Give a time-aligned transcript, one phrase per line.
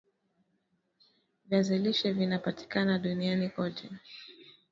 [1.45, 3.89] viazi lishe vinapatikana duniani kote